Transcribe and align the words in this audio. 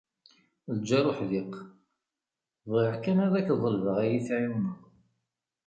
Lğar 0.87 1.05
uḥdiq: 1.11 1.53
“Bɣiɣ 2.69 2.95
kan 3.03 3.17
ad 3.25 3.33
ak-ḍelbeɣ 3.39 3.95
ad 3.99 4.07
iyi-tεiwneḍ." 4.09 4.77